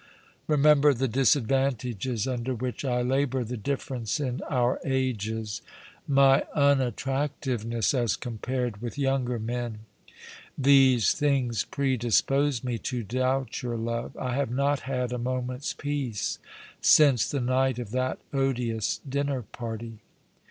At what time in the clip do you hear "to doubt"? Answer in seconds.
12.79-13.51